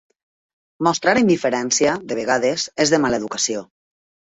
[0.87, 3.69] Mostrar indiferència, de vegades, és de mala educació.